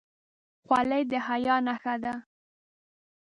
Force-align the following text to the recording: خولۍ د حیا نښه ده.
خولۍ 0.65 1.03
د 1.11 1.13
حیا 1.27 1.55
نښه 1.67 1.95
ده. 2.03 2.13